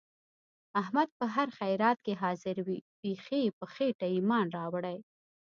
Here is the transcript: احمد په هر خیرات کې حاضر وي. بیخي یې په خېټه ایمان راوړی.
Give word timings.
احمد 0.81 1.09
په 1.17 1.25
هر 1.35 1.47
خیرات 1.59 1.97
کې 2.05 2.13
حاضر 2.21 2.57
وي. 2.67 2.79
بیخي 3.01 3.39
یې 3.45 3.51
په 3.59 3.65
خېټه 3.73 4.07
ایمان 4.15 4.45
راوړی. 4.57 4.97